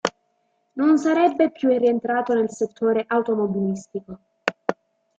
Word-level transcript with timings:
Non 0.77 0.97
sarebbe 0.97 1.51
più 1.51 1.69
rientrato 1.77 2.33
nel 2.33 2.49
settore 2.49 3.05
automobilistico. 3.07 4.19